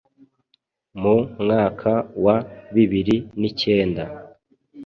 Mu 1.01 1.15
mwaka 1.41 1.91
wa 2.25 2.37
bibiri 2.75 3.15
nicyenda 3.39 4.03